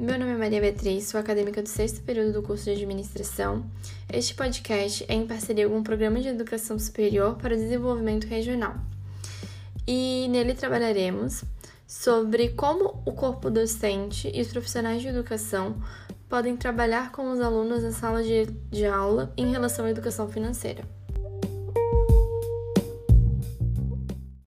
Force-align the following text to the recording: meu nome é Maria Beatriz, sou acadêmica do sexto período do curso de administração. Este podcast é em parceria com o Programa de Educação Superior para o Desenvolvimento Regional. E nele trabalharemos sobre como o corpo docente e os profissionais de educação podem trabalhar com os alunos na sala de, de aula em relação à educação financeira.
meu 0.00 0.18
nome 0.18 0.32
é 0.32 0.36
Maria 0.36 0.62
Beatriz, 0.62 1.08
sou 1.08 1.20
acadêmica 1.20 1.62
do 1.62 1.68
sexto 1.68 2.00
período 2.00 2.32
do 2.32 2.42
curso 2.42 2.64
de 2.64 2.70
administração. 2.70 3.66
Este 4.10 4.34
podcast 4.34 5.04
é 5.06 5.12
em 5.12 5.26
parceria 5.26 5.68
com 5.68 5.78
o 5.78 5.84
Programa 5.84 6.18
de 6.20 6.28
Educação 6.28 6.78
Superior 6.78 7.36
para 7.36 7.54
o 7.54 7.58
Desenvolvimento 7.58 8.24
Regional. 8.24 8.76
E 9.86 10.26
nele 10.30 10.54
trabalharemos 10.54 11.44
sobre 11.86 12.48
como 12.48 13.02
o 13.04 13.12
corpo 13.12 13.50
docente 13.50 14.30
e 14.34 14.40
os 14.40 14.48
profissionais 14.48 15.02
de 15.02 15.08
educação 15.08 15.76
podem 16.30 16.56
trabalhar 16.56 17.12
com 17.12 17.30
os 17.30 17.38
alunos 17.38 17.82
na 17.82 17.92
sala 17.92 18.22
de, 18.22 18.46
de 18.70 18.86
aula 18.86 19.30
em 19.36 19.50
relação 19.50 19.84
à 19.84 19.90
educação 19.90 20.30
financeira. 20.30 20.82